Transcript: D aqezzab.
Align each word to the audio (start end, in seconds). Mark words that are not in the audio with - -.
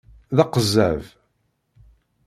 D 0.35 0.37
aqezzab. 0.43 1.03